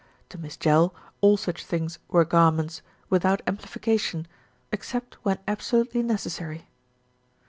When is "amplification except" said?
3.45-5.13